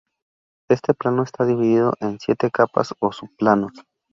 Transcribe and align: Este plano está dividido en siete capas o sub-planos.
Este 0.67 0.95
plano 0.95 1.21
está 1.21 1.45
dividido 1.45 1.93
en 1.99 2.17
siete 2.19 2.49
capas 2.49 2.91
o 2.99 3.11
sub-planos. 3.11 3.71